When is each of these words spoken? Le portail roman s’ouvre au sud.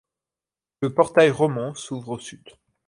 Le 0.81 0.91
portail 0.95 1.29
roman 1.29 1.75
s’ouvre 1.75 2.09
au 2.13 2.19
sud. 2.19 2.49